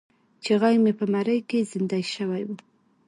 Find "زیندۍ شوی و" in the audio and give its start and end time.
1.71-2.49